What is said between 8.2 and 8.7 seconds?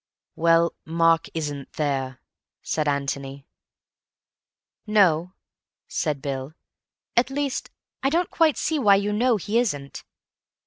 quite